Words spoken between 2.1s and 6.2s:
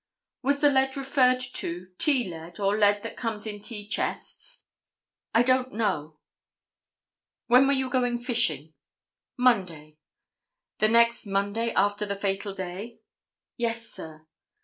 lead or lead that comes in tea chests?" "I don't know."